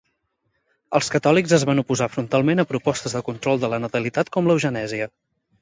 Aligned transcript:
Els 0.99 1.09
catòlics 1.15 1.53
es 1.57 1.65
van 1.71 1.83
oposar 1.83 2.09
frontalment 2.15 2.63
a 2.63 2.67
propostes 2.73 3.15
de 3.19 3.21
control 3.31 3.63
de 3.65 3.73
la 3.75 3.81
natalitat 3.87 4.37
com 4.39 4.51
l'eugenèsia. 4.51 5.11